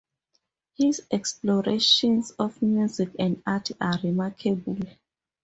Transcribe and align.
His 0.77 1.03
explorations 1.11 2.31
of 2.39 2.59
music 2.63 3.11
and 3.19 3.39
art 3.45 3.69
are 3.79 3.99
remarkable. 4.03 4.79